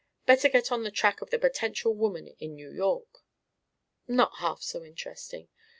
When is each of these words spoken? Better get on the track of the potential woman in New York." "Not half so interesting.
Better 0.25 0.49
get 0.49 0.71
on 0.71 0.81
the 0.81 0.89
track 0.89 1.21
of 1.21 1.29
the 1.29 1.37
potential 1.37 1.93
woman 1.93 2.29
in 2.39 2.55
New 2.55 2.71
York." 2.71 3.23
"Not 4.07 4.37
half 4.37 4.63
so 4.63 4.83
interesting. 4.83 5.47